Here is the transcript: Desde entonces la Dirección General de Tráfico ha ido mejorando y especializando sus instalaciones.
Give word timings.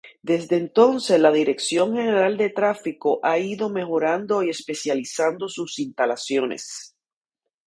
Desde 0.23 0.57
entonces 0.57 1.19
la 1.19 1.31
Dirección 1.31 1.93
General 1.95 2.35
de 2.35 2.49
Tráfico 2.49 3.19
ha 3.21 3.37
ido 3.37 3.69
mejorando 3.69 4.41
y 4.41 4.49
especializando 4.49 5.47
sus 5.47 5.77
instalaciones. 5.77 6.95